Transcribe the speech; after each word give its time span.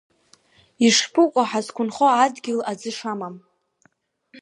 Ишԥыкәу 0.85 1.45
ҳазқәынхо 1.49 2.07
адгьыл 2.23 2.59
аӡы 2.71 2.91
шамам! 2.97 3.35